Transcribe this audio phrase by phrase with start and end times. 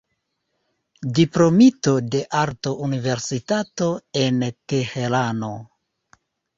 [1.19, 3.93] Diplomito de Arto-Universitato
[4.27, 5.57] en Teherano.